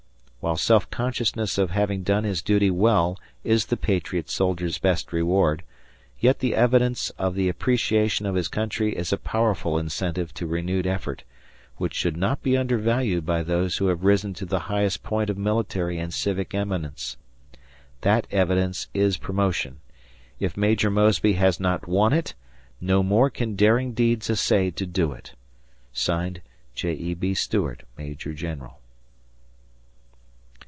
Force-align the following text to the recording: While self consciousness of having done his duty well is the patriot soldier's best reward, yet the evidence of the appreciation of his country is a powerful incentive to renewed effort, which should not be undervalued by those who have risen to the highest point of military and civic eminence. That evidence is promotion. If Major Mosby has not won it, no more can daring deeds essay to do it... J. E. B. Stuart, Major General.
While 0.43 0.57
self 0.57 0.89
consciousness 0.89 1.59
of 1.59 1.69
having 1.69 2.01
done 2.01 2.23
his 2.23 2.41
duty 2.41 2.71
well 2.71 3.19
is 3.43 3.67
the 3.67 3.77
patriot 3.77 4.27
soldier's 4.27 4.79
best 4.79 5.13
reward, 5.13 5.61
yet 6.19 6.39
the 6.39 6.55
evidence 6.55 7.11
of 7.11 7.35
the 7.35 7.47
appreciation 7.47 8.25
of 8.25 8.33
his 8.33 8.47
country 8.47 8.93
is 8.97 9.13
a 9.13 9.19
powerful 9.19 9.77
incentive 9.77 10.33
to 10.33 10.47
renewed 10.47 10.87
effort, 10.87 11.23
which 11.77 11.93
should 11.93 12.17
not 12.17 12.41
be 12.41 12.57
undervalued 12.57 13.23
by 13.23 13.43
those 13.43 13.77
who 13.77 13.85
have 13.89 14.03
risen 14.03 14.33
to 14.33 14.45
the 14.47 14.61
highest 14.61 15.03
point 15.03 15.29
of 15.29 15.37
military 15.37 15.99
and 15.99 16.11
civic 16.11 16.55
eminence. 16.55 17.17
That 18.01 18.25
evidence 18.31 18.87
is 18.95 19.17
promotion. 19.17 19.79
If 20.39 20.57
Major 20.57 20.89
Mosby 20.89 21.33
has 21.33 21.59
not 21.59 21.87
won 21.87 22.13
it, 22.13 22.33
no 22.81 23.03
more 23.03 23.29
can 23.29 23.55
daring 23.55 23.93
deeds 23.93 24.27
essay 24.27 24.71
to 24.71 24.87
do 24.87 25.11
it... 25.11 25.35
J. 25.93 26.93
E. 26.93 27.13
B. 27.13 27.35
Stuart, 27.35 27.83
Major 27.95 28.33
General. 28.33 28.79